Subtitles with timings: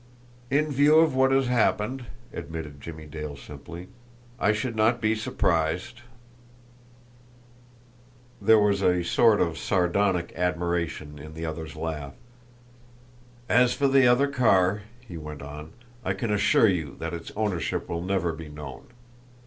[0.49, 3.87] "In view of what has happened," admitted Jimmie Dale simply,
[4.39, 6.01] "I should not be surprised."
[8.41, 12.15] There was a sort of sardonic admiration in the other's laugh.
[13.47, 15.71] "As for the other car," he went on,
[16.03, 18.87] "I can assure you that its ownership will never be known.